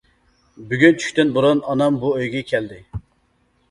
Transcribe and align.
بۈگۈن 0.71 0.95
چۈشتىن 1.03 1.35
بۇرۇن 1.37 1.63
ئانام 1.69 2.03
بۇ 2.07 2.15
ئۆيگە 2.19 2.47
كەلدى. 2.53 2.85